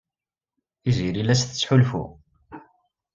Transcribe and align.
Tiziri 0.81 1.23
la 1.23 1.33
as-tettḥulfu. 1.33 2.03